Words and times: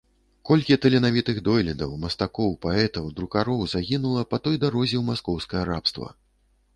Колькі 0.49 0.75
таленавітых 0.83 1.41
дойлідаў, 1.47 1.91
мастакоў, 2.05 2.55
паэтаў, 2.65 3.11
друкароў 3.19 3.59
загінула 3.73 4.23
па 4.31 4.39
той 4.47 4.57
дарозе 4.65 4.97
ў 5.01 5.09
маскоўскае 5.11 5.63
рабства! 5.71 6.09